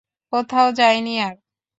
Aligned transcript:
কোথাও 0.33 0.67
যাইনি 0.71 1.13
আর। 1.19 1.35